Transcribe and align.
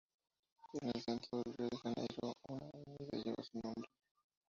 En 0.81 0.89
el 0.95 0.99
centro 1.03 1.43
de 1.45 1.51
Río 1.51 1.69
de 1.71 1.77
Janeiro 1.77 2.35
una 2.47 2.57
avenida 2.65 3.23
lleva 3.23 3.43
su 3.43 3.59
nombre. 3.59 3.87